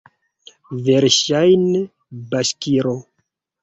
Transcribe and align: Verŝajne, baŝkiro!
Verŝajne, 0.87 1.85
baŝkiro! 2.35 3.01